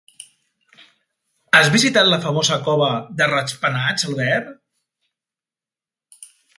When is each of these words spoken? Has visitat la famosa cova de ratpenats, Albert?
Has 1.57 1.69
visitat 1.75 2.09
la 2.13 2.19
famosa 2.25 2.59
cova 2.71 2.89
de 3.21 3.29
ratpenats, 3.35 4.09
Albert? 4.11 4.53